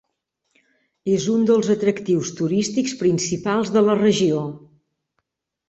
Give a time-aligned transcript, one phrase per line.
[1.15, 4.43] És un dels atractius turístics principals de la regió.